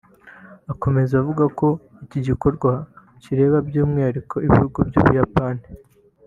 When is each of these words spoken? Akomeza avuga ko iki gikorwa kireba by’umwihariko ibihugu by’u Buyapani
Akomeza 0.73 1.13
avuga 1.21 1.43
ko 1.59 1.67
iki 2.03 2.19
gikorwa 2.27 2.71
kireba 3.23 3.57
by’umwihariko 3.67 4.35
ibihugu 4.45 4.77
by’u 4.87 5.03
Buyapani 5.05 5.65